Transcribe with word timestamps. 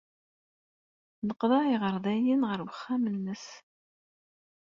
Neqḍeɛ 1.27 1.63
iɣerdayen 1.73 2.41
seg 2.53 2.63
wexxam-nnes. 2.69 3.45